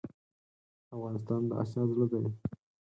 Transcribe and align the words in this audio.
افغانستان 0.95 1.41
دا 1.49 1.53
اسیا 1.61 1.81
زړه 1.89 2.05
ډی 2.11 2.21